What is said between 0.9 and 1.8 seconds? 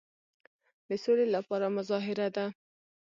سولي لپاره